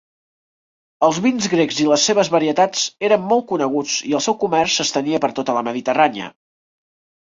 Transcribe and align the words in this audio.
Els 1.07 1.19
vins 1.25 1.49
grecs 1.51 1.81
i 1.83 1.87
les 1.91 2.07
seves 2.11 2.33
varietats 2.37 2.87
eren 3.11 3.29
molt 3.35 3.47
coneguts 3.55 4.01
i 4.13 4.19
el 4.21 4.27
seu 4.31 4.41
comerç 4.49 4.83
s'estenia 4.83 5.25
per 5.27 5.35
tota 5.43 5.61
la 5.61 5.69
Mediterrània. 5.73 6.37